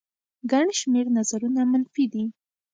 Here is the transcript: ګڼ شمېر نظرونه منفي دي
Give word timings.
ګڼ 0.51 0.65
شمېر 0.79 1.05
نظرونه 1.17 1.61
منفي 1.71 2.05
دي 2.13 2.23